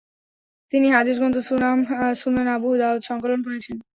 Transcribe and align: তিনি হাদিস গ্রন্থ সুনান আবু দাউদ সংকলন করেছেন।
তিনি 0.73 0.87
হাদিস 0.95 1.15
গ্রন্থ 1.19 1.37
সুনান 2.21 2.47
আবু 2.55 2.69
দাউদ 2.81 3.01
সংকলন 3.09 3.39
করেছেন। 3.47 3.77